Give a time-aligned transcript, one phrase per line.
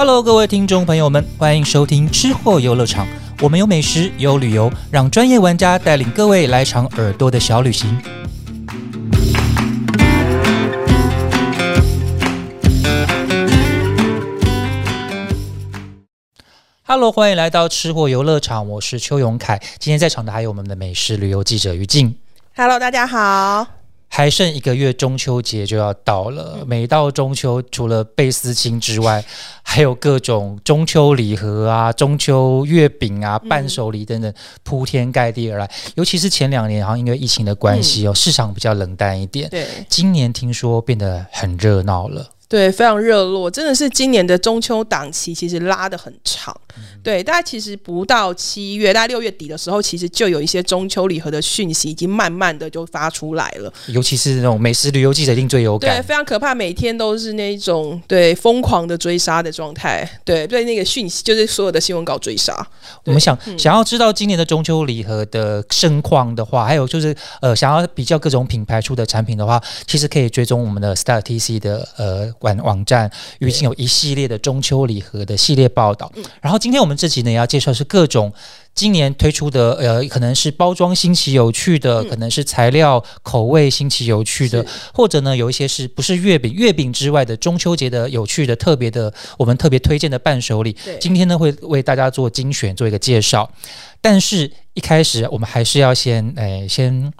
[0.00, 3.06] Hello，各位听众朋友们，欢迎收听吃货游乐场。
[3.42, 8.00] 我们有美食，有旅游，让专业玩家带领各位来场耳朵的小旅行。
[16.84, 19.60] Hello，欢迎来到吃货游乐场，我是邱永凯。
[19.78, 22.16] 今天在场的还有我们的美食旅游记者于静。
[22.56, 23.79] Hello，大家好。
[24.12, 26.64] 还剩一个月，中秋节就要到了。
[26.66, 29.24] 每到中秋，除了贝斯青之外，
[29.62, 34.34] 还有各种中秋礼盒啊、中秋月饼啊、伴手礼等等，
[34.64, 35.70] 铺天盖地而来。
[35.94, 39.48] 尤其是前两年，好像因为疫情的关系哦，市场比较冷淡一点。
[39.48, 42.30] 对今年听说变得很热闹了。
[42.50, 46.54] 对，非常热络，真的是今年的中秋档期其实拉的很长。
[47.00, 53.72] 对，大家其实不到七月，大概六月底的时候，其实就有一些中秋礼盒的讯息已经慢慢的就发出来了。
[53.86, 56.02] 尤其是那种美食旅游记者一定最有感对，感。
[56.02, 60.08] 非常可怕，每天都是那种对疯狂的追杀的状态。
[60.24, 62.54] 对，对那个讯息就是所有的新闻稿追杀。
[63.04, 76.10] 我们想、嗯想要知道今年的中秋礼盒的盛况的话，还有就是呃，想要比较各种品牌出的产品的话，其实可以追踪我们的 Star TC 的呃网网站，已经有一系列的中秋礼盒的系列报道。
[76.16, 78.32] 嗯然后今天我们这集呢也要介绍是各种。
[78.72, 90.74] 今年推出的呃，可能是包装新奇有趣的，嗯可能是材料口味新奇有趣的，或者呢有一些是不是月饼月饼之外的中秋节的有趣的特别的，我们特别推荐的伴手礼。
[91.00, 93.50] 今天呢会为大家做精选，做一个介绍。
[94.00, 97.12] 但是，一开始我们还是要先，诶、先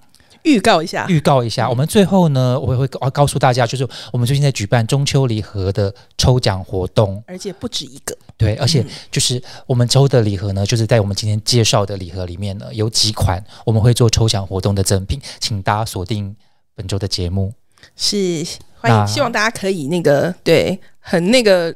[0.42, 1.06] 预告一下。
[1.08, 1.68] 预告一下。
[1.68, 7.22] 我们最后呢，我会告告诉大家，就是我们最近在举办中秋礼盒的抽奖活动。
[7.26, 16.34] 而且不止一个，对，而且嗯就是我们抽的礼盒呢，就是在我们今天介绍的礼盒里面呢，有几款我们会做抽奖活动的赠品，请大家锁定
[16.74, 17.52] 本周的节目。
[17.96, 18.44] 是
[18.80, 21.74] 欢迎，希望大家可以那个对，很那个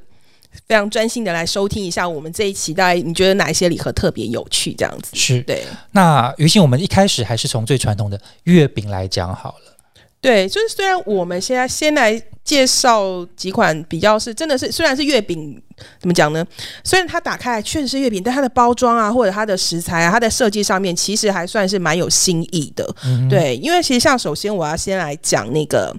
[0.66, 4.72] 非常专心的来收听一下我们这一期，大概你觉得哪一些礼盒特别有趣？
[4.74, 9.76] 这样子，是，对那于心，我们一开始还是从最传统的月饼来讲好了。
[10.20, 15.62] 对，就是虽然我们现在先来介绍几款比较是真的是虽然是月饼，
[16.00, 16.42] 怎么讲呢？
[16.82, 22.90] 虽然它打开来确实是月饼，但它的包装啊，或者它的食材啊，它的设计上面其实还算是蛮有新意的。
[23.04, 25.94] 嗯，对，因为其实像首先我要先来讲那个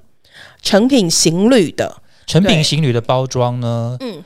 [0.64, 4.24] 成品行旅的，成品对行旅的包装呢，嗯，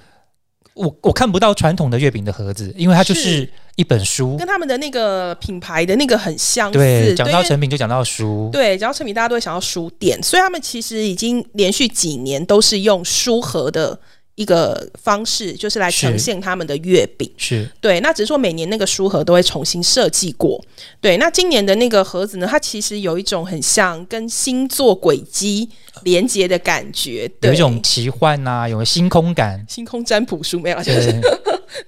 [0.80, 4.38] 我我看不到传统的月饼的盒子，因为它就是是一本书。
[4.38, 6.80] 跟他们的那个品牌的那个很相似。
[6.80, 8.50] 对，讲到成品就讲到书。
[8.54, 14.00] 对，讲到成品，大家都会想到书店，所以他们其实已经连续几年都是用书盒的
[14.40, 17.30] 一个方式，就是来呈现他们的月饼。
[17.36, 20.64] 是对，那只是说每年那个书盒都会重新设计过。
[21.02, 25.70] 对，那今年的那个盒子呢，它其实有一种很像跟星座轨迹
[26.04, 29.66] 连接的感觉，有一种奇幻呐、有星空感。
[29.68, 31.30] 星空占卜书没有，就是对，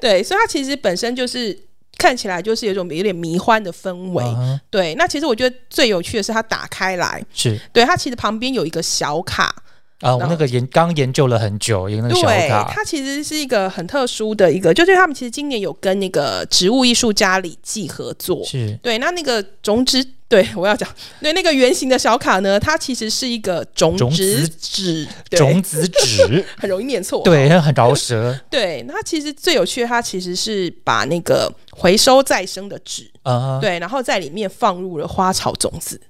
[0.19, 1.57] 对，所以它其实本身就是。
[1.97, 4.23] 看起来就是有一种有点迷幻的氛围，
[4.71, 4.95] 对。
[4.95, 9.53] 那其实我觉得最有趣的是它打开来，是对它其实旁边有一个小卡，
[10.01, 18.43] 啊，我那个研刚研究了很久，有那个小，卡，它其实是一个很特殊的一个，就是他们其实今年有跟那个植物艺术家李记合作。
[18.43, 20.89] 是对，那那个种子，对我要讲，
[21.21, 27.21] 对那个圆形的小卡呢，它其实是一个种种子子纸，对种子纸， 很容易念错。
[27.23, 28.35] 对，它很饶舌。
[28.49, 36.01] 对，那它其实最有趣的，它其实是把那个回收再生的纸，啊、对，然后在里面放入了花草种子。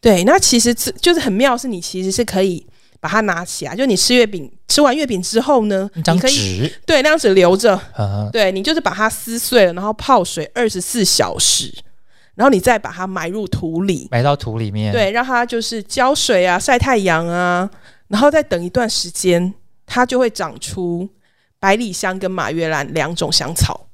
[0.00, 2.64] 对，那其实是就是很妙，是你其实是可以
[3.00, 11.72] 把它拿起来，就你吃月饼，吃完月饼之后呢，你可以纸，对那张纸留着，啊，对你就是把它撕碎了，然后泡水二十四小时，
[12.34, 17.68] 然后你再把它埋入土里，埋到土里面。，对，让它就是浇水啊、晒太阳啊，
[18.08, 19.54] 然后再等一段时间，
[19.86, 21.08] 它就会长出
[21.60, 23.87] 百里香跟马月兰两种香草。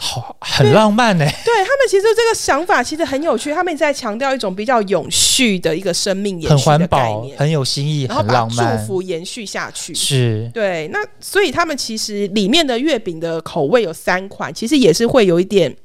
[0.00, 1.24] 好，很浪漫呢。
[1.24, 8.86] 对他们其实这个想法其实很有趣，他们在强调一种比较永续的一个生命延很续的概环保，念，很有新意，很然后把祝。
[8.86, 9.92] 福延续下去。
[9.94, 15.76] 是对，那所以他们其实里面的月饼的口味有三款，其实也是会有一点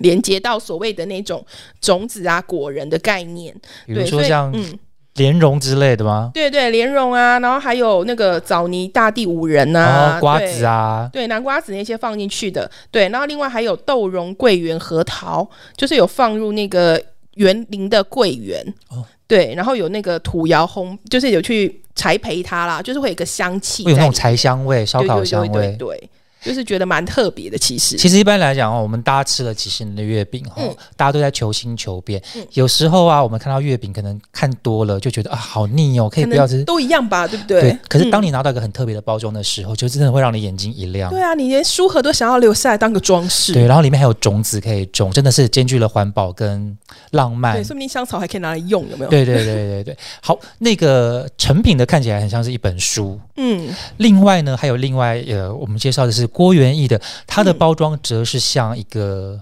[0.00, 1.44] 连接到所谓的那种
[1.80, 3.54] 种子啊、果仁的概念。
[3.86, 4.78] 比如说像嗯，
[5.18, 6.30] 莲蓉之类的吗？
[6.32, 16.98] 对对，莲蓉啊，然后还有那个枣泥大地五仁然啊，后瓜子啊，对，南瓜子那些放进去的，对，然后另外还有豆蓉、桂圆、核桃，就是有放入那个
[17.34, 19.04] 园林的桂圆，哦。
[19.28, 25.48] 对，然后有那个土窑烘，就是有去柴培它啦，就是会有一个香气会有那种柴香味、烧烤香味。
[25.48, 26.10] 对对对对对
[26.42, 27.58] 就是觉得蛮特别的。
[27.58, 32.22] 其实，其实一般来讲哦，我们大家吃了几十年的月饼哈，嗯大家都在求新求变。
[32.36, 36.62] 嗯有时候啊，我们看到月饼，可能看多了就觉得啊，好腻哦，可以不要吃。
[36.64, 37.60] 都一样吧，对不对？
[37.60, 41.10] 对，可是当嗯你拿到一个很特别的包装的时候，就真的会让你眼睛一亮。
[41.10, 43.52] 对啊，你连书盒都想要留下来当个装饰。
[43.52, 46.76] 对，然后里面还有种子可以种，真的是兼具了环保跟
[47.12, 47.64] 浪漫对，。
[47.64, 49.10] 说不定香草还可以拿来用，有没有？
[49.10, 53.18] 对对对对对，好，那个成品的看起来很像是一本书。
[53.36, 53.68] 嗯，
[53.98, 59.40] 另外呢，还有另外呃，我们介绍的是郭元义的，它的嗯包装则是像一个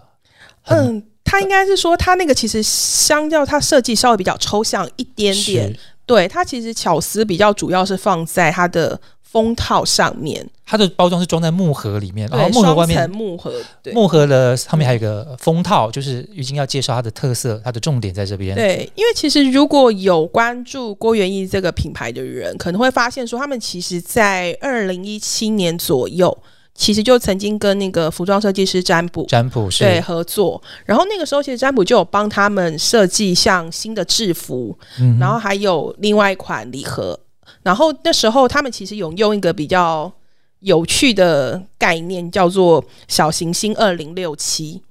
[0.63, 5.69] 很嗯，他应该是说，他那个其实相较它设计稍微比较抽象一点点。
[5.69, 13.53] 是对，它其实巧思比较主要是放在它的封套上面，它的包装是装在木盒里面，然后木盒外面层木盒，
[13.83, 13.93] 对。
[13.93, 18.55] 木盒的上面还有一个封套，就是已经要介绍它的特色，它的重点在这边。
[18.55, 26.39] 对，因为其实如果有关注郭元义这个品牌的人，可能会发现说，他们其实在二零一七年左右，
[26.77, 29.83] 其实就曾经跟那个服装设计师占卜占卜是。
[29.83, 37.19] 对合作，然后那个时候其实占卜就有帮他们设计像新的制服，嗯然后还有另外一款礼盒。
[37.63, 40.13] 然后那时候他们其实有用一个比较
[40.61, 44.83] 有趣的概念，叫做“小行星二零六七”。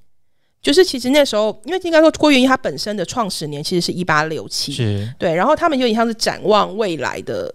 [0.60, 5.08] 就是其实那时候，因为应该说郭元英他本身的创始年其实是一八六七，是。
[5.16, 7.52] 对，然后他们有点像是展望未来的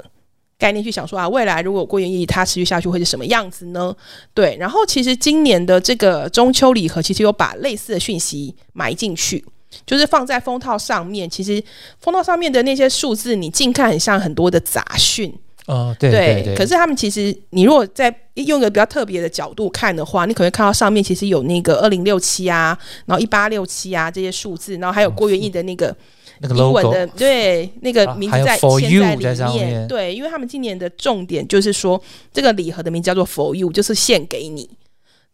[0.62, 3.94] 概念去想说啊，未来如果郭元义他持续下去会是什么样子呢？
[4.34, 9.44] 对，然后其实今年的这个中秋礼盒其实有把类似的讯息埋进去。
[9.86, 11.64] 就是放在封套上面，其实
[12.02, 15.34] 封套上面的那些数字，你近看很像很多的杂讯，
[15.66, 25.96] 哦，对对对，可是他们其实，你如果在用一个比较特别的角度看的话，你可能会看到上面其实有那个二零六七啊，然后一八六七啊这些数字，然后还有郭元义的那个
[26.42, 29.24] 那个英文 logo 的对那个名字在签在里
[29.58, 32.02] 面，面对，因为他们今年的重点就是说
[32.34, 34.70] 这个礼盒的名字叫做 for you，就是献给你。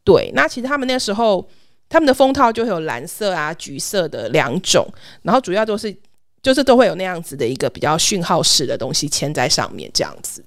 [0.03, 1.47] 对，那其实他们那时候
[1.89, 4.85] 他们的封套就会有蓝色啊、橘色的两种，
[5.21, 5.95] 然后主要都是
[6.41, 10.43] 就是都会有那样子的一个比较讯号式的东西签在上面，这样子。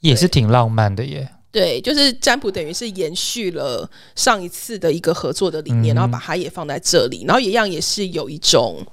[0.00, 1.28] 也是挺浪漫的耶。
[1.50, 8.84] 对，就是占卜等于是延续了上一次的一个合作的理念，嗯然后把它也放在这里，然后一样也是有一种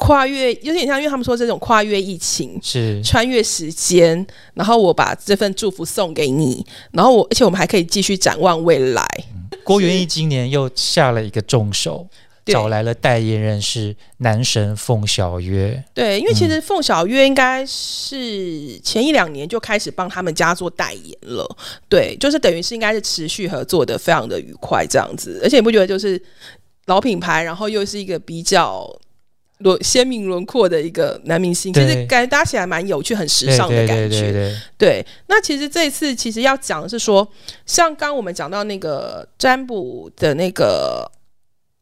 [0.00, 2.58] 跨越，有点像，因为他们说这种跨越疫情。
[2.62, 9.06] 是穿越时间，然后我把这份祝福送给你，然后我，而且我们还可以继续展望未来。
[9.62, 12.08] 郭元义今年又下了一个重手，
[12.46, 15.84] 找来了代言人是男神凤小岳。
[15.92, 21.46] 对，因为其嗯实凤小岳应该是前一两年就开始帮他们家做代言了，
[21.90, 25.38] 对，就是等于是应该是持续合作的，非常的愉快这样子。
[25.42, 26.20] 而且你不觉得就是
[26.86, 28.90] 老品牌，然后又是一个比较
[29.60, 34.20] 轮鲜明轮廓的一个男明星，其实感觉搭起来蛮有趣、很时尚的感觉。
[34.20, 37.26] 对对对，对，那其实这一次其实要讲的是说，
[37.64, 41.10] 像刚我们讲到那个占卜的那个，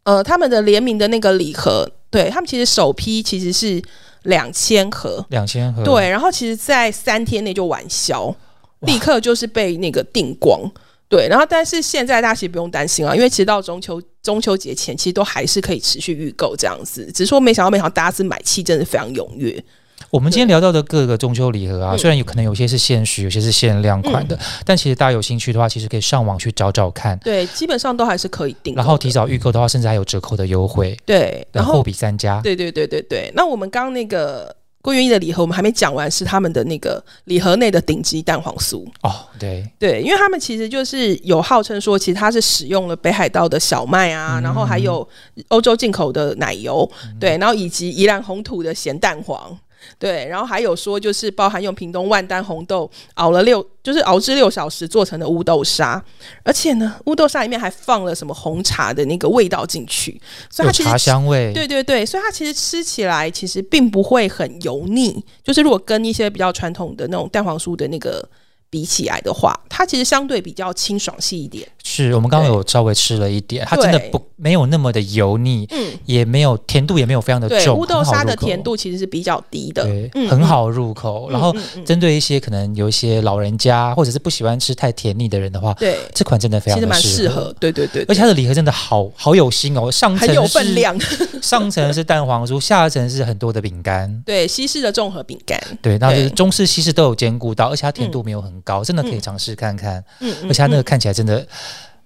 [0.05, 3.83] 呃，他们的联名的那个礼盒，对他们其实首批其实是
[4.25, 5.85] 两千盒，两千盒。
[5.85, 8.35] 对，然后其实在三天内就完销，
[8.81, 10.61] 立刻就是被那个订光。
[11.09, 17.11] 对，然后但是现在大家其实不用担心啊，因为其实到中秋中秋节前，其实都还是可以持续预购这样子。
[17.13, 19.65] 只是说没想到，没想到大家是买气真的非常踊跃。
[20.11, 28.75] 我们今天聊到的各个中秋礼盒啊，嗯虽然有可能有些是限时，有些是限量款的， 但其实大家有兴趣的话，其实可以上网去找找看，对，基本上都还是可以订。
[28.77, 32.41] 然后提早预购的话，甚至还有折扣的优惠，对，然后然后比三家。
[32.43, 33.33] 对对对对对。
[33.35, 38.87] 那我们刚刚那个郭元义的礼盒，我们还没讲完，是他们的那个礼盒内的顶级蛋黄酥。
[39.03, 45.07] 哦，对，对，因为他们其实就是有号称说，其实它是使用了北海道的小麦啊，嗯然后还有
[45.49, 49.59] 欧洲进口的奶油，对，然后以及宜兰红土的咸蛋黄。
[49.99, 56.03] 对，然后还有说，就是包含用屏东万丹红豆熬了六，就是熬制六小时做成的乌豆沙，
[56.43, 60.21] 而且呢，乌豆沙里面还放了什么红茶的那个味道进去，
[60.51, 61.53] 所以它其实茶香味。
[61.53, 68.29] 对对对，所以它其实吃起来其实并不会很油腻，就是如果跟一些比较传统的那种蛋黄酥的那个
[68.71, 71.67] 比起来的话，它其实相对比较清爽系一点。
[71.83, 81.29] 是我们刚刚有稍微吃了一点，它真的不没有那么的油腻，嗯，也没有甜度，也没有非常的对，重，乌豆沙的甜度其实是比较低的，对，嗯很好入口。
[81.31, 81.55] 嗯然后
[81.87, 90.99] 针对一些可能有一些老人家或者是不喜欢吃太甜腻的人的话，对，这款真的非其实蛮常的适适合，对对对，而且它的礼盒真的好好有心哦，上层很有是分量，
[91.41, 94.23] 上层是蛋黄酥，下层是很多的饼干。
[94.27, 100.03] 对，西式的综合饼干，对，那就是中式、西式都有兼顾到，而且它甜度没有很高，真的可以尝试看看。
[100.21, 101.47] 嗯，嗯而且它那个嗯看起来真的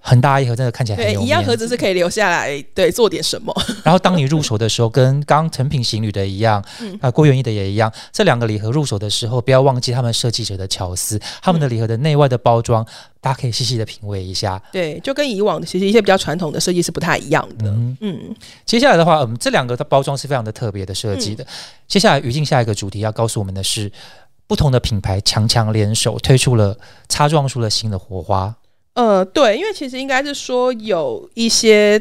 [0.04, 3.54] 很大一盒，真的看起来很对，有一样盒子是可以留下来，对，做点什么。
[3.84, 12.84] 然后当你入手的时候，跟刚刚成品行旅的一样，嗯啊、郭元义的也一样，这两个礼盒入手的时候，不要忘记他们设计者的巧思，他们的礼盒的内外的包装，
[13.20, 14.60] 大家可以细细的品味一下。
[14.72, 17.70] 对，就跟以往的其实一些比较传统的设计是不太一样的。
[17.70, 18.34] 嗯，嗯，
[18.66, 21.46] 接下来的话，嗯，这两个的包装是非常的特别的设计的。
[21.86, 23.92] 接下来于静下一个主题要告诉我们的是，
[24.52, 26.76] 不同的品牌强强联手推出了
[27.08, 28.54] 擦撞出了新的火花。
[28.92, 31.98] 呃，对，因为其实应该是说有一些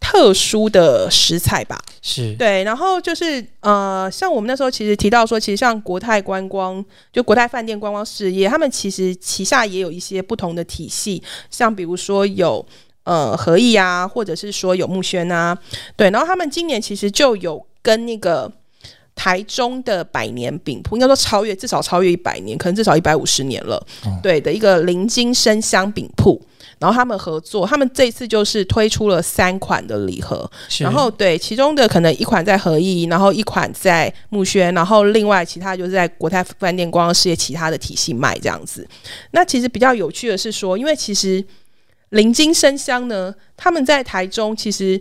[0.00, 1.78] 特殊的食材吧。
[2.00, 12.64] 是，对，然后就是呃，像我们那时候其实提到说，其实像国泰观光，就国泰饭店观光事业，他们其实旗下也有一些不同的体系，像比如说有
[13.04, 15.54] 呃合意啊，或者是说有木轩啊，
[15.94, 18.50] 对，然后他们今年其实就有跟那个。
[19.16, 23.84] 台中的百年饼铺，应该说超越，至少超越一百年，可能至少一百五十年了。
[24.04, 26.40] 嗯对的一个林金生香饼铺，
[26.78, 30.48] 然后他们合作，他们这次就是推出了三款的礼盒，
[30.80, 38.86] 然后对，其中的可能一款在合意，然后一款在木轩，然后另外其他就是在国泰饭店观光事业其他的体系卖这样子。
[39.30, 41.42] 那其实比较有趣的是说，因为其实
[42.10, 45.00] 林金生香呢，他们在台中其实。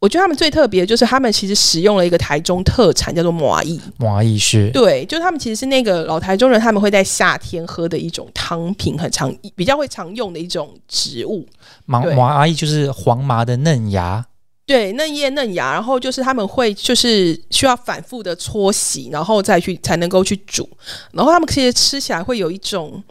[0.00, 3.80] 我觉得他们最特别的就是他们其实使用了一个台中特产，叫做麻意。
[3.96, 11.44] 麻意是，对，就是他们其实是那个老台中人，他们会在夏天喝的一种汤品，很常比较会常用的一种植物。
[11.84, 14.24] 麻对麻意就是黄麻的嫩芽，
[14.64, 20.68] 对，嫩叶嫩芽，然后就是他们会就是需要反复的搓洗，然后再去才能够去煮，
[21.10, 23.02] 然后他们其实吃起来会有一种，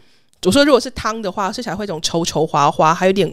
[0.46, 3.30] 我说如果是汤的话，吃起来会一种稠稠滑滑，还有点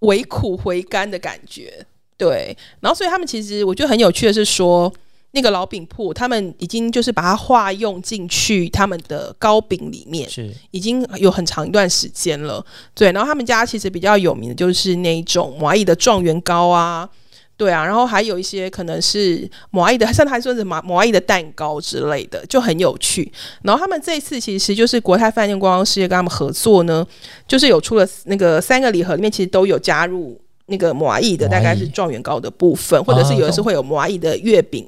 [0.00, 1.86] 微苦回甘的感觉。
[2.20, 4.92] 对，然后所以他们其实我觉得很有趣的是说，
[5.30, 12.62] 那个老饼铺他们已经就是把它化用进去他们的糕饼里面，是已经有很长一段时间了。
[12.94, 17.08] 对，然后他们家其实比较有名的就是那一种蚂蚁的状元糕啊，
[17.56, 23.32] 对啊，然后还有一些可能是麻意的，甚至还说是麻麻意的蛋糕之类的，就很有趣。
[23.62, 27.06] 然后他们这一次其实就是国泰饭店观光事业跟他们合作呢，
[27.48, 30.38] 就是有出了那个三个礼盒里面，其实都有加入。
[30.70, 34.86] 那个麻意的大概是意状元糕的部分，或者是有的是懂会有麻意的月饼，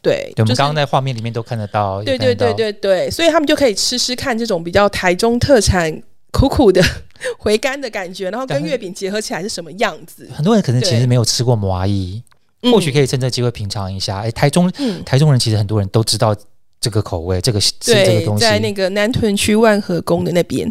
[0.00, 6.82] 对，对，我们就是刚刚在画面里面都看得到，对对对对对，所以他们就可以吃吃看这种比较台中特产苦苦的
[7.38, 10.28] 回甘的感觉，然后跟月饼结合起来是什么样子？
[10.34, 11.06] 很多人可能其实对。
[11.06, 12.22] 没有吃过麻意，
[12.62, 12.72] 嗯。
[12.72, 14.18] 或许可以趁这机会品尝一下。
[14.18, 16.36] 哎，台中嗯，台中人其实很多人都知道
[16.80, 20.70] 这个口味，这个是这个东，西，在那个南屯区万和宫的那边。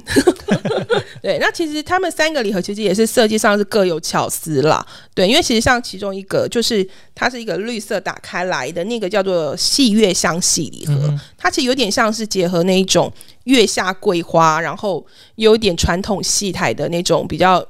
[1.22, 4.86] 对，那其实他们三个礼盒其实也是设计上是各有巧思啦。
[5.14, 13.12] 对，因为其实像其中一个就是它是一个绿色打开来的那个叫做细月香系礼盒，嗯它其实有点像是结合那一种
[13.44, 17.66] 月下桂花，然后有一点传统戏台的那种比较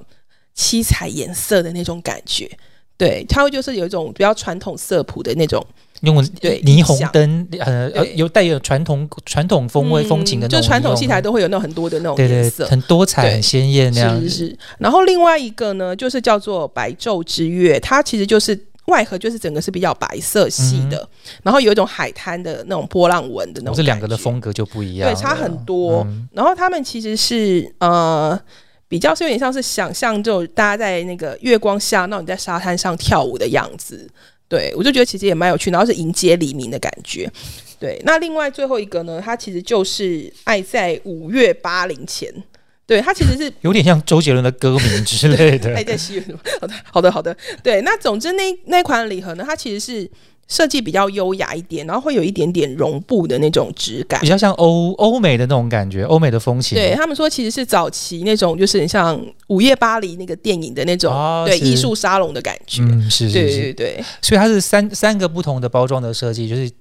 [0.53, 2.49] 七彩颜色的那种感觉。
[2.97, 5.65] 对，它会就是有一种比较传统色谱的那种
[6.01, 12.67] 用对霓虹灯，呃呃，有带有传统传统风味、嗯风情的那种就传统用戏台都会有那种很多的那种对对，颜色。
[12.67, 14.29] 很多彩、很鲜艳那样子。
[14.29, 14.57] 是是是。
[14.77, 21.09] 然后另外一个呢，就是叫做白昼之月，它其实就是外盒，就是整个是比较白色系的，
[21.43, 23.71] 然后有一种海滩的那种波浪纹的那种。
[23.71, 24.15] 我这两个的。
[24.15, 28.39] 风格就不一样了，对差很多嗯然后他们其实是呃。
[28.89, 34.09] 比较是有点像是想象就大家在那个月光下，那你在沙滩上跳舞的样子，
[34.49, 37.29] 对我就觉得其实也蛮有趣，然后是迎接黎明的感觉。
[37.79, 42.31] 对，那另外最后一个呢，它其实就是爱在五月八零前，
[42.85, 45.83] 对，它其实是 有点像周杰伦的歌名之类的 爱。
[45.83, 46.25] 在西元？
[46.59, 47.37] 好的，好的，好的。
[47.61, 50.09] 对，那总之那那款礼盒呢，它其实是
[50.47, 54.27] 设计比较优雅一点，然后会有一点点绒布的那种质感比。
[54.27, 56.77] 较像欧欧美的那种感觉，欧美的风情。
[56.77, 61.13] 对他们说，其实是早期那种，就是很像《午夜巴黎》那个电影的那种，
[61.45, 62.81] 对艺术沙龙的感觉。
[62.83, 66.71] 嗯，是对是是，对对所以它是三三个不同的包装的设计，就是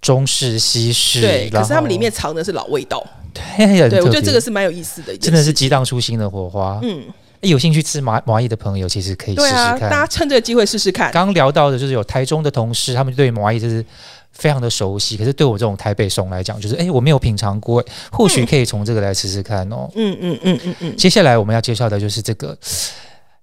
[0.00, 1.20] 中式、西式。
[1.20, 3.04] 对，可是他们里面藏的是老味道。
[3.32, 6.80] 对，很对，我觉得这个是蛮有意思的真的是激荡出新的火花。
[6.82, 7.04] 嗯，诶
[7.40, 9.90] 有兴趣吃麻麻意的朋友，其实可以试试看啊，大。
[9.90, 11.10] 家趁这个机会试试看。
[11.12, 13.84] 刚刚聊到的就是有台中的同事，他们对麻蚁就是
[14.32, 19.88] 非常的熟悉，可是对我这种台北怂来讲，就是诶我没有品尝过，或许可以从这个来试试看哦。
[19.94, 22.56] 嗯嗯嗯嗯嗯，接下来我们要介绍的就是这个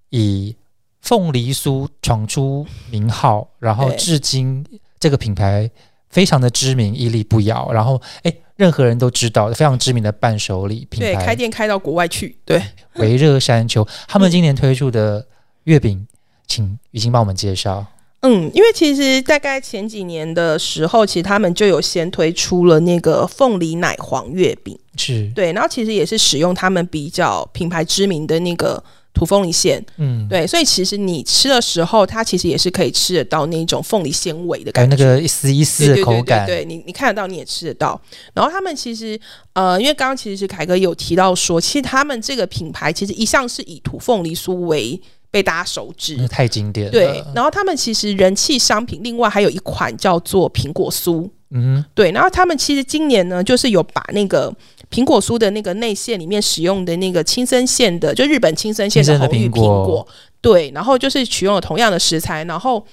[0.09, 0.55] 以
[1.01, 4.65] 凤梨酥闯出名号，然后至今
[4.99, 5.69] 这个品牌
[6.09, 12.61] 非常的知名，屹立不摇，然后诶任何人都知道非常知名的伴手礼品牌对，开店开到国外去，对。
[12.95, 15.25] 维热山丘，他们今年推出的
[15.63, 16.05] 月饼，
[16.47, 17.85] 请雨欣帮我们介绍。
[18.21, 28.83] 嗯，因为其实大概前几年的时候，其实他们就有先推出了那个凤梨奶黄月饼，是，对，然后其实也是使用他们比较品牌知名的那个
[29.17, 29.83] 土凤梨馅。
[29.97, 37.99] 嗯，对，所以其实你吃的时候，它其实也是可以吃得到那种凤梨纤维的感觉，那个一丝一丝的口感，对你你看得到，你也吃得到。
[38.35, 39.19] 然后他们其实
[39.53, 46.91] 呃，因为刚刚其实是凯哥有提到说，其实他们这个品牌其实一向是以土凤梨酥为被大家熟知，太经典了。
[46.91, 51.27] 对，然后他们其实人气商品，另外还有一款叫做苹果酥。
[51.49, 54.53] 嗯，对，然后他们其实今年呢，就是有把那个
[54.89, 60.07] 苹果酥的那个内馅里面使用的那个青森县的，就日本青森县的红玉苹果，
[60.41, 62.85] 对，然后就是取用了同样的食材，然后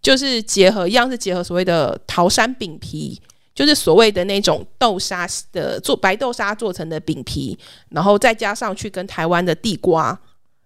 [0.00, 3.20] 就是结合一样是结合所谓的桃山饼皮，
[3.54, 7.58] 就是所谓的那种豆沙的做白豆沙做成的饼皮，
[7.90, 10.18] 然后再加上去跟台湾的地瓜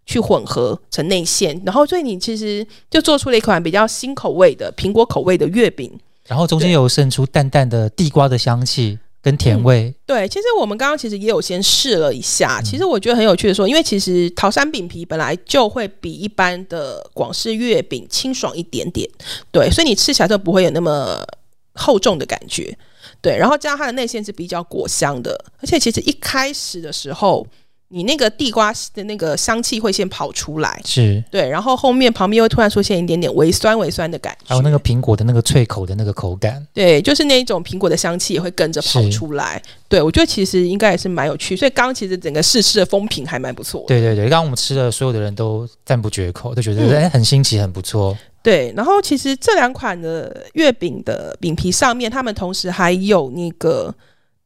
[0.06, 5.90] 去混合成内馅，然后所以你其实就做出了一款比较新口味的苹果口味的月饼。
[6.26, 9.92] 然后中间有渗出淡淡的地瓜的香气跟甜味。
[10.06, 12.62] 对，其实我们刚刚其实也有先试了一下。
[12.62, 19.10] 其实我觉得很有趣的说，因为其实桃山饼皮本来就会比一般的广式月饼清爽一点点，
[19.50, 21.26] 对，所以你吃起来就不会有那么
[21.74, 22.78] 厚重的感觉。
[23.20, 27.44] 对，然后加上它的内馅是比较果香的，而且其实一开始的时候。
[27.88, 39.62] 你那个地瓜的那个香气会先跑出来，是对，然后后面旁边又突然出现一点点微酸微酸的感觉，还有那个苹果的那个脆口的那个口感，对，就是那一种苹果的香气也会跟着跑出来。
[39.88, 43.84] 对，我觉得其实应该也是蛮有趣，所以刚刚其实整个试吃的风评还蛮不错。
[43.86, 48.18] 对对对，刚刚我们吃的所有的人都赞不绝口，都觉得哎很新奇，很不错。
[48.42, 53.94] 对，然后其实这两款的月饼的饼皮上面，他们同时还有那个。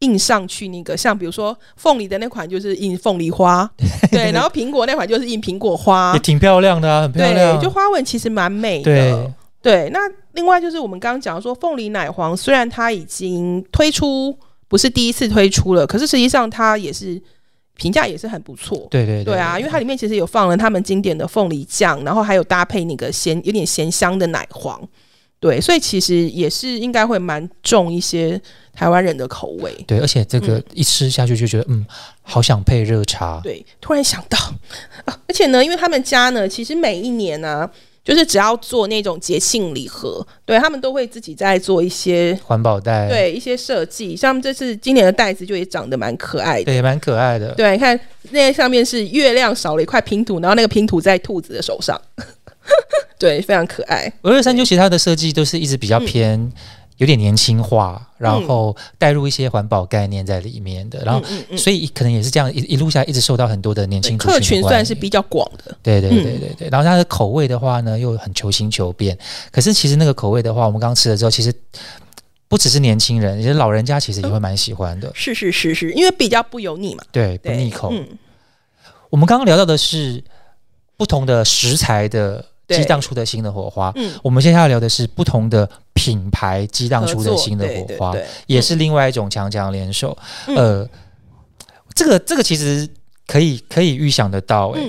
[0.00, 3.70] 印上去那个，像比如说凤梨的那款就是印凤梨花，
[4.10, 7.58] 对，然后苹果那款就是印苹果花，也挺漂亮的啊，很漂亮。
[7.58, 9.30] 对，就花纹其实蛮美的。
[9.60, 10.00] 对，那
[10.32, 14.34] 另外就是我们刚刚讲说凤梨奶黄，虽然它已经推出
[14.68, 17.20] 不是第一次推出了，可是实际上它也是
[17.76, 18.88] 评价也是很不错。
[18.90, 24.80] 对对对啊，因为它里面其实有放了他们经典的凤梨酱，然后还有搭配那个咸有点咸香的奶黄。
[25.40, 28.38] 对，所以其实也是应该会蛮重一些
[28.74, 29.74] 台湾人的口味。
[29.86, 31.86] 对，而且这个一吃下去就觉得，嗯，
[32.20, 33.40] 好想配热茶。
[33.42, 34.38] 对，突然想到
[35.06, 37.68] 啊，而且呢，因为他们家呢，其实每一年呢，
[38.04, 44.14] 就是只要做那种节庆礼盒，对他们都会自己在做一些环保袋，对一些设计。
[44.14, 47.54] 像这次今年的袋子就也长得蛮可爱的，对，蛮可爱的。
[47.54, 47.98] 对，你看
[48.30, 51.98] 那上面是月亮少了一块拼图，然后那个拼图在兔子的手上。
[53.18, 54.12] 对，非常可爱。
[54.22, 56.50] 俄勒山丘其他的设计都是一直比较偏
[56.96, 61.22] 有点年轻化，然后带入一些环保概念在里面的，然后
[61.56, 65.76] 所以可能也是这样一一路下一直受到很多的年轻客群算是比较广的。
[65.82, 66.68] 对对对对对。
[66.70, 69.16] 然后它的口味的话呢，又很求新求变。
[69.50, 71.52] 可是其实那个口味的话，我们刚刚吃了之后，其实
[72.48, 75.10] 不只是年轻人，其实老人家其实也会蛮喜欢的。
[75.14, 77.04] 是是是是，因为比较不油腻嘛。
[77.12, 77.92] 对，不腻口。
[79.10, 80.22] 我们刚刚聊到的是
[80.96, 82.44] 不同的食材的。
[82.76, 83.92] 激荡出的新的火花。
[83.96, 90.16] 嗯，我们接下来聊的是不同的品牌激荡出的新的火花，也是另外一种强强联手。
[90.56, 90.88] 呃，
[91.94, 92.88] 这个这个其实
[93.26, 94.80] 可以可以预想得到，哎，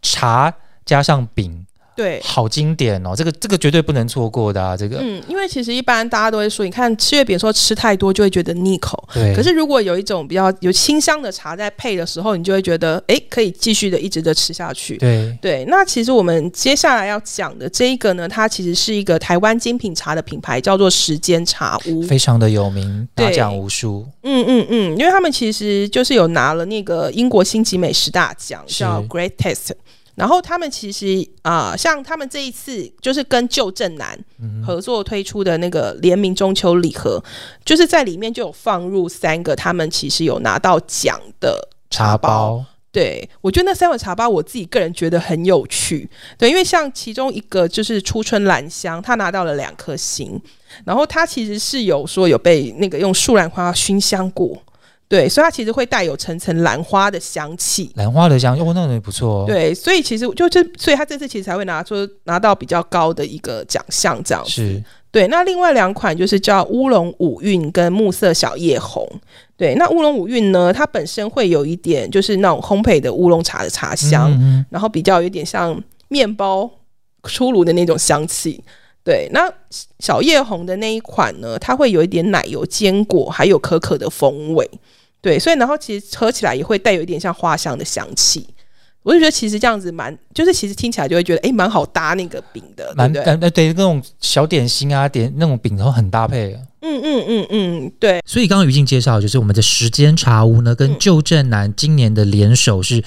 [0.00, 0.52] 茶
[0.84, 1.61] 加上饼。
[1.94, 3.14] 对，好经典哦！
[3.14, 4.76] 这个这个绝对不能错过的啊！
[4.76, 9.34] 这个，嗯，因为其实一般大家都会说，你看吃月饼说吃太多就会觉得腻口，对。
[9.34, 14.96] 可是如果有一种比较有清香的茶在配的时候，你就会觉得，哎，可以继续的一直的吃下去。
[14.96, 15.64] 对对。
[15.66, 24.06] 那其实我们接下来要讲的这一个呢，它其实是一个台湾精品茶的品牌，叫做时间茶屋，非常的有名，拿奖无数。
[24.22, 29.72] 嗯嗯嗯，因为他们其实就是有拿了那个英国星级美食大奖，叫 Great Taste。
[30.14, 34.18] 然后他们其实啊，像他们这一次就是跟旧正南
[34.64, 37.22] 合作推出的那个联名中秋礼盒，
[37.64, 42.64] 就是在里面就有放入三个他们其实有拿到奖的茶包。
[42.90, 46.06] 对我觉得那三个茶包，我自己个人觉得很有趣。
[46.36, 50.38] 对，因为像其中一个就是初春兰香，他拿到了两颗星，
[50.84, 54.62] 然后他其实是有说有被那个用树兰花熏香过。
[55.12, 59.44] 对，所以它其实会带有层层兰花的香气，兰花的香，哦，那也不错。
[59.46, 61.94] 对，所以其实就这，所以它这次其实才会拿出
[62.24, 64.82] 拿到比较高的一个奖项，这样是。
[65.10, 69.06] 对，那另外两款就是叫乌龙五韵跟暮色小叶红。
[69.54, 74.32] 对，那乌龙五韵呢，它本身会有一点就是那种烘焙的乌龙茶的茶香，
[74.70, 76.70] 然后比较有点像面包
[77.24, 78.64] 出炉的那种香气。
[79.04, 79.52] 对，那
[79.98, 84.66] 小叶红的那一款呢，它会有一点奶油、坚果还有可可的风味。
[85.22, 88.46] 对，所以然后其实喝起来也会带有一点像花香的香气，
[89.02, 93.22] 我就觉得其实这样子蛮，就是其实听起来就会觉得哎，蛮好搭那个饼的，蛮对？
[93.22, 96.58] 呃对，那种小点心啊，点那种饼都很搭配。
[96.80, 98.20] 嗯嗯嗯嗯，对。
[98.26, 103.02] 所以刚刚于静介绍，就是我们的时间茶屋呢，跟旧正南今年的联手是。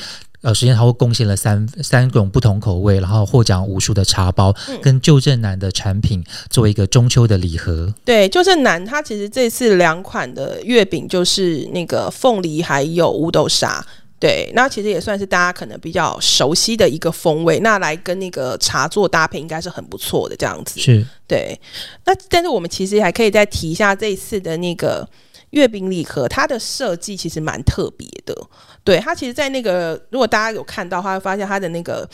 [0.46, 7.92] 呃，时间它会贡献了三三种不同口味，然后获奖无数的茶包，嗯跟旧正南的产品作为一个中秋的礼盒。
[8.06, 13.84] 对，旧正南，它其实这次两款的月饼就是那个凤梨还有乌豆沙。
[14.20, 20.80] 对，那其实也算是大家可能比较熟悉的一个风味，那来跟那个茶做搭配，应该是很不错的这样子。
[20.80, 21.60] 是对，
[22.06, 25.08] 那但是我们其实还可以再提一下这一次的那个
[25.56, 28.36] 月饼礼盒，它的设计其实蛮特别的。
[28.84, 32.08] 对，它其实，在那个如果大家有看到的话，会发现它的那个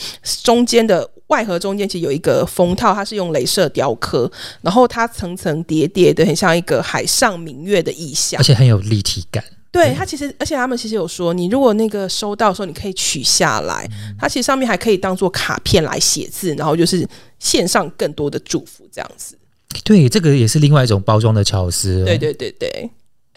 [0.44, 8.44] 中间的外盒中间其实有一个封套，它是用镭射雕刻，然后它层层叠叠的，很像一个海上明月的意象而。
[8.44, 9.44] 且很有立体感。
[9.72, 17.08] 对它其实，而且他们其实有说，你如果那个收到的时候，你可以取下来，它其实上面还可以当做卡片来写字，然后就是
[17.40, 19.38] 献上更多的祝福这样子。
[19.84, 22.06] 对，这个也是另外一种包装的巧思。
[22.06, 22.18] 对。
[22.18, 22.90] 对对对。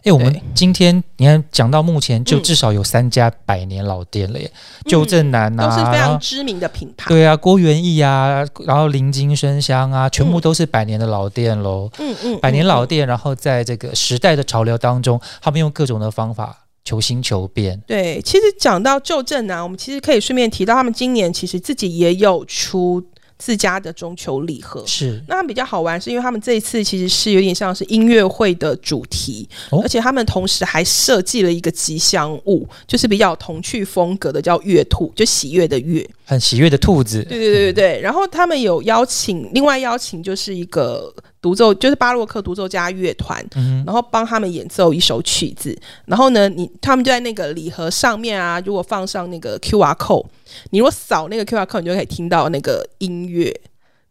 [0.04, 4.50] 哎，我们今天你看讲到目前，就嗯至少有三家百年老店了耶，
[4.84, 7.08] 旧正南啊，都是非常知名的品牌。
[7.08, 11.90] 对啊，郭元义啊，然后林金生香啊，全部都是百年的老店喽。
[11.98, 12.86] 嗯嗯，百年老嗯。
[12.86, 17.82] 店，然后在这个时代的潮流当中，他们用各种的方法求新求变。
[17.86, 23.02] 对，其实讲到旧正南，我们其实可以顺便提到，他们今年其实自己也有出
[23.38, 24.84] 自家的中秋礼盒。
[24.86, 36.08] 是那他们比较好玩，是因为他们这一次其实是有点像是音乐会的主题，哦而且他们同时还设计了一个吉祥物，就是比较童趣风格的，叫月兔，就喜悦的月。
[36.26, 37.22] 很喜悦的兔子。
[37.24, 38.00] 对对对对对。
[38.00, 45.78] 然后他们有邀请，另外邀请就是一个独奏，就是巴洛克独奏家乐团，嗯然后帮他们演奏一首曲子。
[46.06, 50.24] 然后呢，你他们就在那个礼盒上面啊，如果放上那个 Q R code，
[50.70, 53.54] 你如果扫那个 Q R code，你就可以听到那个音乐，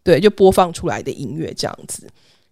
[0.04, 2.08] 对，就播放出来的音乐这样子。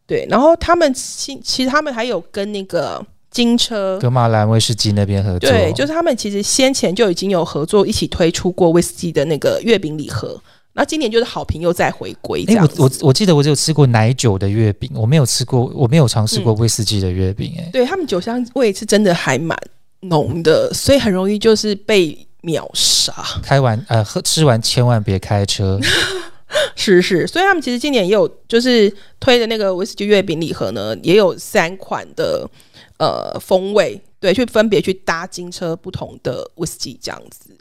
[0.08, 4.00] 对，然后他们其其实他们还有跟那个金车。
[4.00, 10.41] 格马兰威士忌那边合作，对，就是他们其实先前就已经有合作，一起推出过威士忌的那个月饼礼盒。
[10.74, 12.70] 那今年就是好评又再回归这哎，样。
[12.78, 17.54] 我我我记得我只有吃过奶酒的月饼，我没有吃过，我没有尝试过威士忌的月饼。
[17.58, 19.58] 哎、对他们酒香味是真的还蛮
[20.02, 23.14] 浓的，所以很容易就是被秒杀。
[23.44, 25.78] 开完呃喝吃完千万别开车，
[26.76, 32.50] 是是，所以他们其实今年也有就是推的那个威士忌月饼礼盒呢，也有三款的
[32.98, 37.56] 呃风味，对，去分别去搭金车不同的威士忌这样子。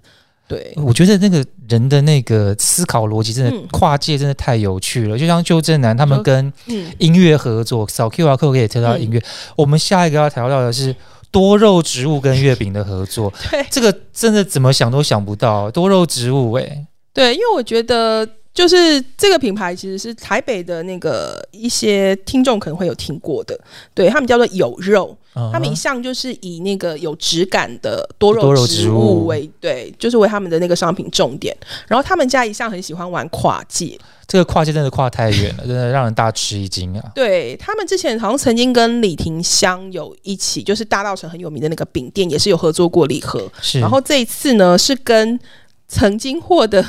[0.51, 3.69] 对，我觉得那个人的那个思考逻辑真的嗯。
[3.71, 5.17] 跨界，真的太有趣了。
[5.17, 9.23] 就像邱正南他们跟嗯，音乐合作，扫 Q R code 可以听到音乐。
[9.55, 10.93] 我们下一个要聊到的是
[11.31, 13.65] 多肉植物跟月饼的合作， 对。
[13.71, 16.85] 这个真的怎么想都想不到，多肉植物哎、
[17.15, 23.59] 对，因为我觉得就是这个品牌其实是台北的那个一些听众可能会有听过的，
[23.95, 31.57] 对他们叫做有肉，嗯他们一向就是以那个有质感的多多肉植物为对，就是为他们的那个商品重点。
[31.87, 37.13] 然后他们家一向很喜欢玩跨界，这个跨界真的跨太远了，真的让人大吃一惊啊！
[37.15, 43.51] 对他们之前好像曾经跟李廷香有一起，就是大稻城很有名的那个饼店，也是有合作过礼盒。
[43.63, 45.39] 是，然后这一次呢，是跟
[45.91, 46.85] 曾经获得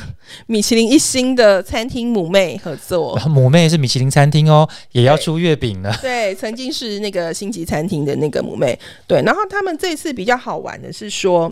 [0.46, 3.18] 米其林一星的餐厅母妹合作。
[3.28, 5.92] 母妹是米其林餐厅哦，也要出月饼了。
[6.04, 8.80] 对，曾经是那个星级餐厅的那个母妹。
[9.08, 11.52] 对，然后他们这次比较好玩的是说，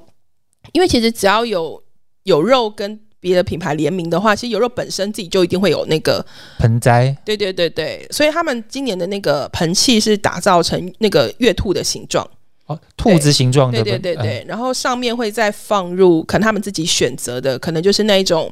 [0.73, 1.81] 因为其实只要有
[2.23, 6.23] 有肉跟别的品牌联名的话，其实有肉本身自己就一定会有那个，
[6.59, 12.29] 盆栽对对对对，所以他们今年的那个盆器是打造成那个月兔的形状。
[12.69, 18.49] 哦，兔子形状的对对对对，然后上面会再放入可能他们自己选择的，可能就是那一种。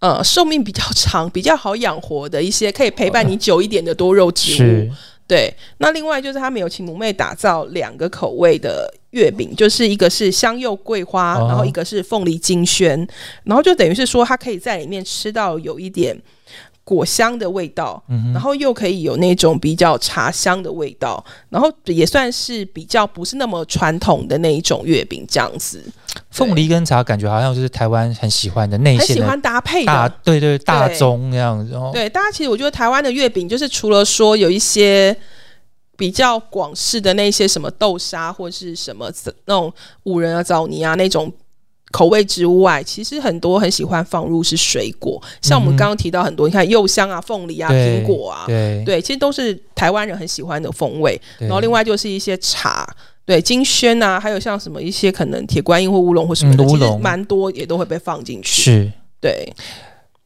[0.00, 4.90] 呃，寿命比较长、比较好养活的一些可以陪伴你久一点的多肉植物，是。
[5.26, 11.48] 对，那另外就是他们有请母妹打造两个口味的月饼，就是一个是香柚桂花，哦。
[11.48, 13.04] 然后一个是凤梨金萱，
[13.42, 16.16] 然后就等于是说它可以在里面吃到有一点
[16.88, 25.84] 果香的味道，嗯然后又可以有那种比较茶香的味道，然后也算是比较不是那么传统的那一种月饼这样子，
[26.30, 30.14] 凤梨跟茶感觉好像就是台湾很喜欢的内很馅的喜欢搭配大，的。
[30.24, 31.90] 对对大对宗这样子哦。
[31.92, 35.14] 对，大家其实我觉得台湾的月饼，就是除了说有一些
[35.94, 39.12] 比较广式的那些什么豆沙或是什么
[39.44, 39.70] 那种
[40.04, 41.30] 五仁啊、枣泥啊那种
[41.90, 51.20] 口味之外，其实很多很喜欢放入是水果，像我们刚刚提到很多，你看柚香啊、凤梨啊、对苹果啊，对对，其实都是台湾人很喜欢的风味。
[51.38, 52.88] 然后另外就是一些茶。
[53.28, 58.62] 对金萱啊，还有像什么一些可能铁观音或乌龙或什么的，其实蛮多也都会被放进去。
[58.62, 59.52] 是对，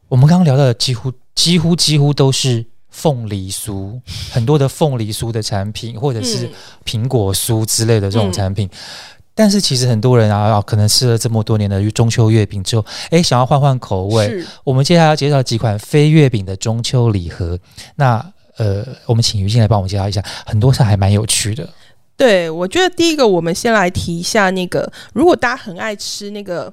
[0.07, 6.51] 我们刚刚聊到的几乎几乎几乎都是凤梨酥， 很多的凤梨酥的产品，或者是嗯
[6.85, 8.71] 苹果酥之类的这种产品。
[9.35, 14.45] 但是其实很多人啊，可能吃了这么多年的中秋月饼之后，哎，想要换换口味。
[14.65, 17.59] 我们接下来要介绍几款非月饼的中秋礼盒。
[17.97, 18.25] 那
[18.59, 21.67] 呃，我们请于静来帮我们介绍一下，很多是还蛮有趣的。
[22.15, 26.73] 对，我觉得第一个，我们先来提一下那个，如果大家很爱吃那个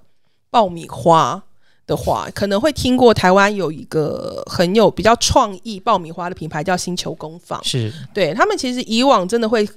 [0.52, 1.42] 爆米花
[1.88, 7.64] 的话，可能会听过台湾有一个很有比较创意爆米花的品牌叫星球工坊。
[7.64, 9.68] 是对他们其实以往真的会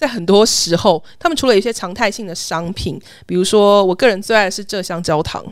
[0.00, 5.44] 在很多时候，他们除了有一些常态性的商品，比如说我个人最爱的是麝香焦糖，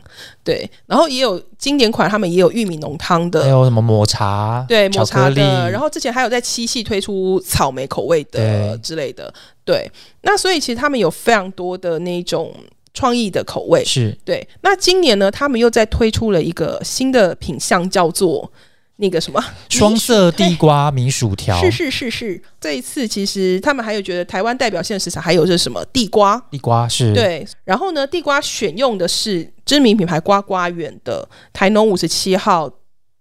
[0.43, 3.51] 对，然后也有经典款，他们也有玉米浓汤的还。
[3.51, 9.31] 有什么抹茶、对，抹茶的，然后之前还有在七夕推出草莓口味的之类的，
[9.67, 9.87] 对。
[10.23, 12.55] 那所以其实他们有非常多的那种
[12.95, 14.49] 创意的口味，是对。
[14.63, 18.51] 那今年呢，他们又在推出了一个新的品相，叫做
[18.99, 19.43] 那个什么？
[19.69, 25.85] 双色地瓜米薯条，是是是是，这一次其实他们还有觉得台湾代表性的食材还有是什么？
[25.93, 32.71] 地瓜，地瓜是，对，然后呢，地瓜选用的是知名品牌瓜瓜园的台农五十七号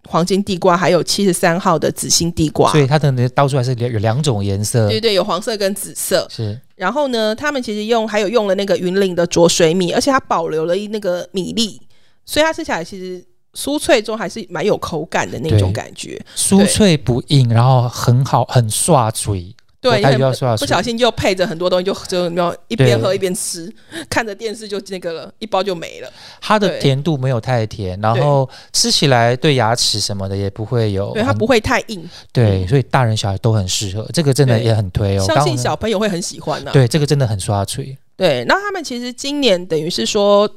[0.07, 2.71] 黄金地瓜，还有七十三号的紫心地瓜。
[2.71, 6.27] 所，以它的那倒出来是有两种颜色，对对，有黄色跟紫色。
[6.29, 6.59] 是。
[6.75, 11.81] 然后呢，他们其实用还有用了那个云林的浊水米，而且它保留了一那个米粒，
[12.25, 13.23] 所以它吃起来其实
[13.57, 16.23] 酥脆中还是蛮有口感的那种感觉。
[16.35, 19.55] 酥脆不硬，然后很好，很刷嘴。
[19.79, 23.71] 对，它因为要刷水不小心就配着很多东西就，就没有一边喝一边吃，
[24.09, 26.11] 看着电视就那个了，一包就没了。
[26.41, 34.05] 它的甜度没有太甜，然后吃起来对牙齿什么的也不会有对，它不会太硬，对，所以大人小孩都很适合。
[34.11, 40.49] 这个真的也很推哦，相信小朋友会很喜欢的、对这个真的很刷嘴，对，那他们其实今年等于是说，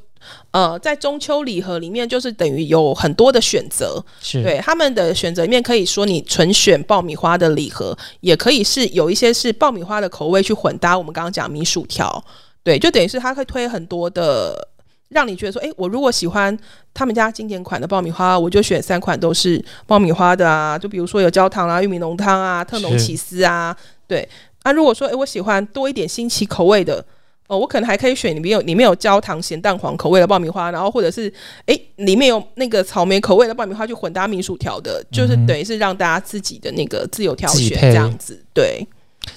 [0.50, 4.02] 呃，在中秋礼盒里面，就是等于有很多的选择。
[4.20, 10.96] 是对他们的选择里面，可以说你纯选爆米花的礼盒，也可以是有一些是爆米花的口味去混搭。
[10.96, 12.24] 我们刚刚讲米薯条，
[12.62, 14.68] 对，就等于是它会推很多的。
[15.10, 16.56] 让你觉得说，诶，我如果喜欢
[16.94, 20.78] 他们家经典款的爆米花，我就选三款都是爆米花的啊。
[20.78, 24.28] 就比如说有焦糖啊、玉米浓汤啊、特浓是起司啊，对。
[24.62, 27.04] 那、如果说，诶，我喜欢多一点新奇口味的，
[27.50, 31.32] 哦，我可能还可以选里面有里面有焦糖咸蛋黄口味的爆米花，然后或者是
[31.66, 38.86] 诶里面有那个草莓口味的爆米花去混搭米薯条的，就是等于是让大家自己的那个自由挑选这样子，对。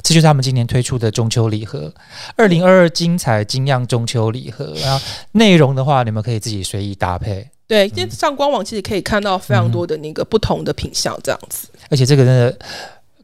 [0.02, 1.94] 这就是他们今年推出的中秋礼盒，
[2.38, 4.74] 二零二二精彩精酿中秋礼盒。
[4.82, 11.68] 然后内容的话，你们可以自己随意搭配，对，今天上官网其实可以看到非常多的那个不同的品相，这样子。
[11.90, 12.58] 而且这个真的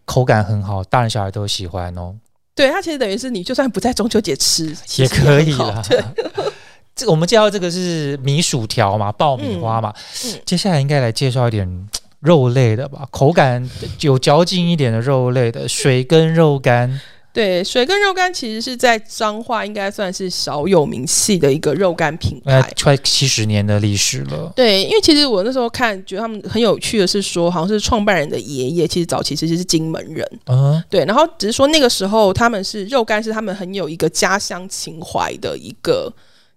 [0.04, 2.14] 口感很好，大人小孩都喜欢哦，
[2.60, 5.82] 对，它其实等于是你就算不在中秋节吃，其也可以了。
[5.88, 6.04] 对，
[6.94, 9.94] 这我们介绍这个是米薯条嘛，爆米花嘛，
[10.26, 11.88] 嗯嗯接下来应该来介绍一点
[12.20, 13.70] 肉类的吧，口感
[14.02, 17.00] 有嚼劲一点的肉类的水跟肉干，
[17.32, 24.52] 对，水跟肉干其实是在彰化应该算是少有名气的一个肉干品呃牌。，快七十年的历史了。
[24.56, 36.12] 对，因为其实我那时候看，觉得他们很有趣的是说，好像是创办人的爷爷，其实早期其实是金门人，嗯，对，然后只是说那个时候他们是肉干是他们很有一个家乡情怀的一个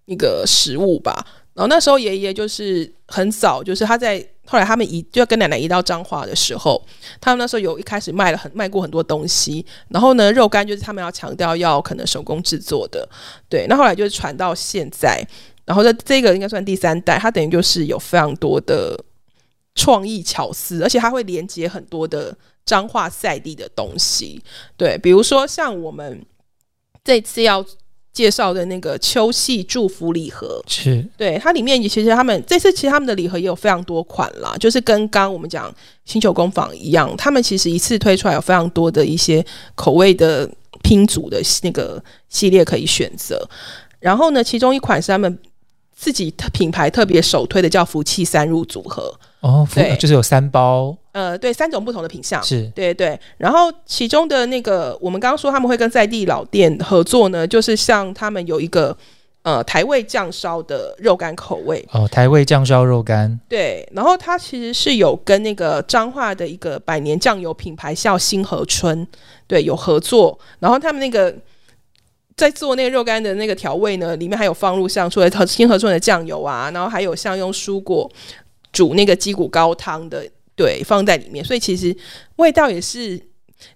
[0.06, 1.24] 一个食物吧。
[1.62, 6.85] 然后那时候爷爷就是很早，就是他在后来他们移就要跟奶奶移到彰化的时候，
[7.20, 13.09] 他们那时候有一开始卖了很卖过很多东西，然后呢肉干就是他们要强调要可能手工制作的，
[13.48, 15.25] 对，那后来就是传到现在，
[15.64, 18.98] 然后这这个应该算第三代，它等于就是有非常多的
[19.77, 24.42] 创意巧思，而且它会连接很多的彰化在地的东西，
[24.77, 26.27] 对，比如说像我们
[27.05, 27.64] 这次要
[28.12, 39.44] 介绍的那个秋夕祝福礼盒，是对，它里面也其实他们这次其实他们的礼盒也有非常多款啦，就是跟刚刚我们讲星球工坊一样，他们其实一次推出来有非常多的一些
[39.75, 40.48] 口味的
[40.83, 43.48] 拼组的那个系列可以选择。
[43.98, 45.38] 然后呢，其中一款是他们
[45.94, 49.18] 自己品牌特别首推的，叫福气三入组合。
[49.40, 52.42] 哦，福对就是有三包，呃，对，三种不同的品相。
[52.42, 58.96] 是对对，然后其中的那个，我们刚刚说他们会跟在地老店合作呢，就是像他们有一个
[59.42, 69.07] 呃台味酱烧的肉干口味，哦，台味酱烧肉干，对，然后它其实是有跟那个彰化的一个百年酱油品牌叫新和春，
[69.46, 71.35] 对，有合作，然后他们那个。
[72.35, 78.11] 在做那个肉干的那个调味呢，里面还有放入像除了新和春的酱油啊，然后还有像用蔬果
[78.72, 80.27] 煮那个鸡骨高汤的，
[80.62, 81.92] 对，放在里面，所以其实
[82.37, 83.20] 味道也是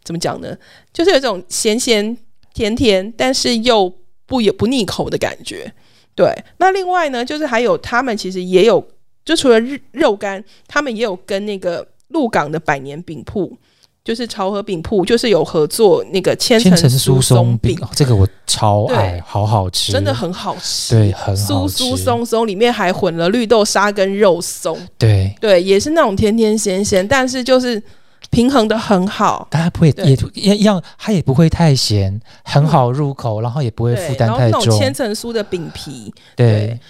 [0.04, 0.56] 怎么讲呢？
[0.92, 2.16] 就是有种咸咸
[2.54, 3.92] 甜甜，但是又
[4.24, 5.72] 不也不腻口的感觉。
[6.14, 8.86] 对，那另外呢，就是还有他们其实也有，
[9.24, 13.58] 就除了日肉干，他们也有跟那个鹿港的百年饼铺
[14.06, 25.34] 就是潮和饼铺，就是有合作那个千千层酥酥松饼这个我超爱，好好吃，真的很好吃，对，很好酥吃，酥松松，里面还混了绿豆沙跟肉松，对。
[25.40, 27.82] 对，也是那种甜甜咸咸，但是就是
[28.30, 29.48] 平衡的很好。
[29.50, 34.94] 但它不会也也一样，它也不会太咸，很好入口，然后也不会负，担太然后那种千。
[34.94, 36.80] 层酥的饼皮，对对，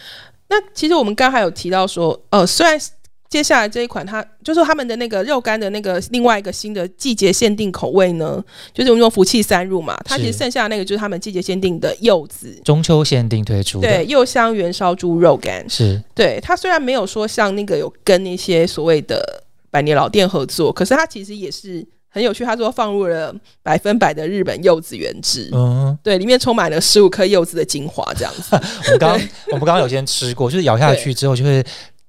[0.49, 2.79] 那其实我们刚还有提到说，呃，虽然
[3.29, 12.61] 接下来这一款它就是他们的那个肉干的那个另外一个新的季节限定口味呢，就是我们用福气三入嘛，它其实剩下的那个就是他们季节限定的柚子。
[12.65, 22.45] 中秋限定推出的，对，柚香原烧猪肉干，是对它虽然没有说像那个有跟那些所谓的百年老店合作，可是它其实也是很有趣。
[22.45, 28.57] 他说放入了百分百的日本柚子原汁，嗯，对，里面充满了十五颗柚子的精华，这样子。
[28.87, 31.62] 我们刚刚我们刚刚有先吃过，就是咬下去之后就会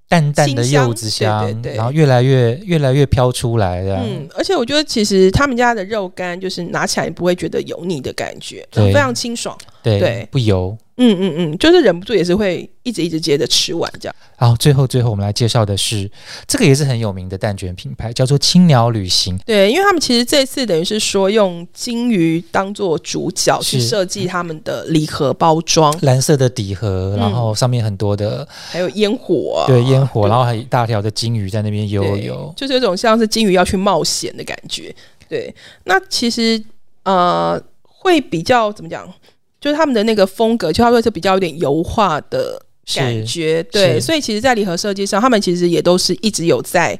[0.10, 3.98] 淡淡的柚子香，对对对然后越来越越来越飘出来的。
[3.98, 9.58] 嗯，而且我觉得其实他们家的肉干就是拿起来不会觉得油腻的感觉，对非常清爽。
[9.84, 10.78] 对对不油。
[10.98, 14.16] 嗯嗯嗯，就是忍不住也是会一直一直接着吃完这样。
[14.38, 16.10] 然后最后最后我们来介绍的是
[16.48, 19.38] 这个也是很有名的蛋卷品牌，叫做青鸟旅行。
[19.46, 32.54] 对，因为他们其实这次等于是说用金鱼当做主角去设计他们的礼盒包装，蓝色的底盒，嗯然后上面很多的、还有烟火、啊，对烟火，然后还有一大条的金鱼在那边悠对游。
[32.56, 34.96] 就是有种像是金鱼要去冒险的感觉。
[35.30, 36.64] 对，那其实
[37.04, 39.12] 呃会比较怎么讲？
[39.60, 42.62] 就是他们的那个风格，就它会是比较有点油画的
[42.96, 46.98] 感觉，对，所以其实，在礼盒设计上，他们其实也都是一直有在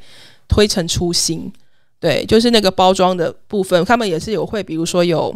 [0.48, 1.52] 推陈出新，
[2.00, 5.34] 对，就是那个包装的部分，他们也是有会，比如说有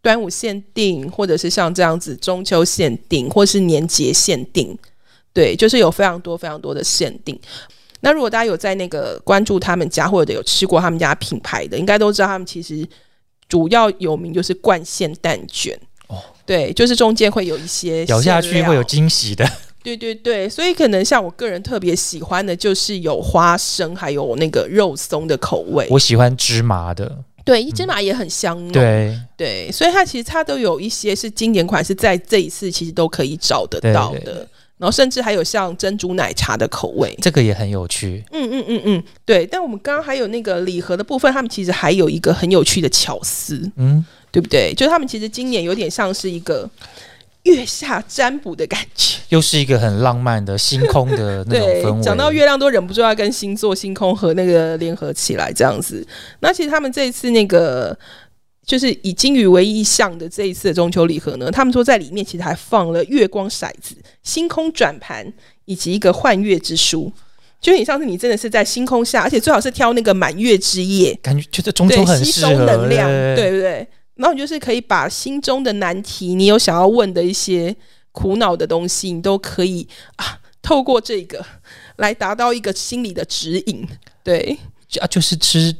[0.00, 4.76] 端午限定，或者是像这样子中秋限定，或是年节限定，
[5.32, 7.38] 对，就是有非常多非常多的限定。
[8.00, 12.86] 那如果大家有在那个关注他们家，或者有吃过他们家品牌的，应该都知道他们其实
[13.48, 15.78] 主要有名就是冠县蛋卷。
[16.44, 19.48] 哦，对，就是中间会有一些咬下去会有惊喜的。
[19.82, 25.86] 对对对，所以可能像我个人特别喜欢的就是有花生，还有那个肉松的口味。
[25.90, 28.72] 我喜欢芝麻的，对，芝麻也很香嗯。
[28.72, 34.20] 对对，所以它其实它都有一些是经典款，是在这一次其实都可以找得到的。
[34.20, 37.16] 对对然后甚至还有像珍珠奶茶的口味。
[37.22, 38.24] 这个也很有趣。
[38.32, 39.46] 嗯嗯嗯嗯，对。
[39.46, 44.74] 但我们刚刚还有那个礼盒的部分，他们其实还有一个很有趣的巧思，嗯，对不对？
[44.74, 46.68] 就是他们其实今年有点像是一个
[47.44, 49.18] 月下占卜的感觉。
[49.30, 52.02] 又是一个很浪漫的星空的那种对氛，围。
[52.02, 56.06] 讲到月亮都忍不住要跟星座、星空和那个联合起来这样子。
[56.40, 57.96] 那其实他们这一次那个
[58.64, 65.30] 就是以金鱼为意象的这一次的中秋礼盒呢，他们说在里面其实还放了月光骰子、星空转盘
[65.66, 67.12] 以及一个幻月之书。
[67.60, 73.88] 就有点像是你真的是在星空下，而且最好是挑那个满月之夜，感觉觉得中秋对，很吸收能量，对对不对？
[74.16, 77.74] 然后你就是可以把心中的难题，你有想要问的一些
[78.12, 81.42] 苦恼的东西，你都可以啊，透过这个
[81.96, 83.88] 来达到一个心理的指引。
[84.22, 84.58] 对，
[85.00, 85.74] 啊，就是吃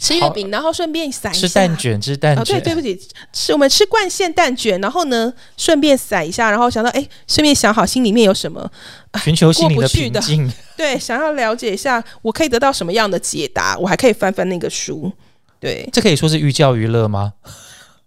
[0.00, 2.98] 吃月饼，然后顺便撒一下吃蛋卷，吃蛋卷哦，对，对不起，
[3.34, 8.68] 吃我们吃灌馅蛋卷，然后呢，顺便撒一下，然后想到，哎，顺便想好心里面有什么，
[9.22, 10.52] 寻求心灵的过不去的平静。
[10.74, 15.12] 对，想要了解一下，我可以得到什么样的解答，我还可以翻翻那个书。
[15.60, 17.34] 对，这可以说是寓教于乐吗？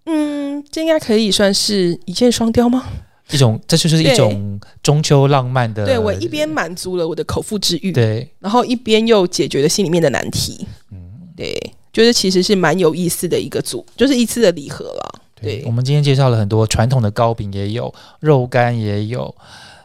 [0.08, 2.84] 嗯，这应该可以算是一箭双雕吗？
[3.30, 5.86] 一种，这就是一种中秋浪漫的。
[5.86, 10.68] 对我一边满足了我的口腹之欲，对然后一边又解决了心里面的难题。
[10.92, 10.98] 嗯，
[11.38, 15.20] 对，就是其实是蛮有意思的一个组，就是一次的礼盒了。
[15.40, 19.34] 对我们今天介绍了很多传统的糕饼，也有肉干，也有，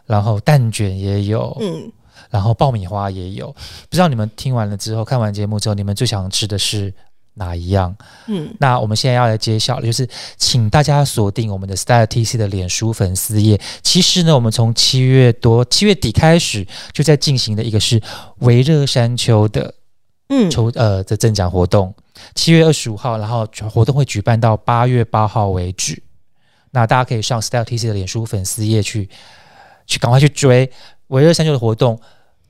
[0.07, 1.93] 然后蛋卷也有，嗯，
[2.31, 3.49] 然后爆米花也有。
[3.49, 6.95] 不知道你们听完了之后，看完节目之后，你们最想吃的是
[7.35, 7.95] 哪一样？
[8.29, 13.61] 嗯，那我们现在要来揭晓了，就是请大家锁定我们的 Style TC 的脸书粉丝页。
[13.83, 18.01] 其实呢，我们从七月多七月底开始就在进行的一个是
[18.39, 19.75] 围热山丘的
[20.29, 21.95] 嗯，抽呃的赠奖活动，
[22.35, 26.03] 七月二十五号，然后活动会举办到八月八号为止。
[26.73, 29.09] 那大家可以上 Style TC 的脸书粉丝页去
[29.87, 30.71] 去赶快去追
[31.07, 31.99] 围热三九的活动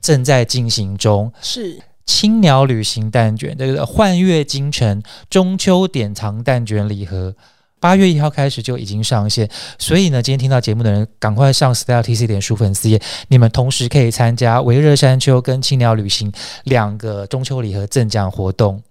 [0.01, 1.31] 正在进行中。
[1.41, 7.33] 是，青鸟旅行蛋卷，这个幻月京城中秋典藏蛋卷礼盒，
[7.79, 9.49] 八月一号开始就已经上线。
[9.77, 16.31] 所以呢，今天听到节目的人，赶快上 Style TC 点书粉丝页，你们同时可以参加维热山丘跟青鸟旅行
[16.65, 18.81] 两个中秋礼盒赠奖活动。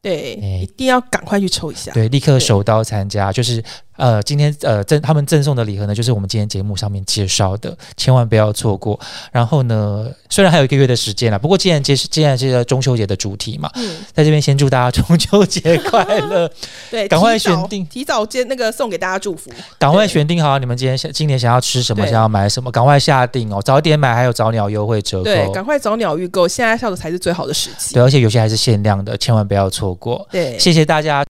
[0.00, 1.92] 对，哎一定要赶快去抽一下。
[1.92, 3.62] 对，立刻手刀参加，就是
[3.96, 8.98] 呃，今天呃赠他们赠送的礼盒呢，就是我们今天节目上面介绍的，千万不要错过。
[9.30, 16.50] 然后呢，虽然还有一个月的时间了，不过既然接既然是中秋节的主题嘛，嗯，在这边先祝大家中秋节快乐，
[16.90, 19.50] 对，赶快选定提早接那个送给大家祝福。
[19.78, 25.52] 赶快选定好你们今天想今年想要吃什么，想要买什么，赶快下定哦，早点买还有早鸟优惠折对，扣。
[25.52, 27.94] 赶快早鸟预购，现在下的才是最好的时机。
[27.94, 30.26] 对，而且有些还是限量的，千万不要错过。
[30.30, 31.20] 对，谢谢大家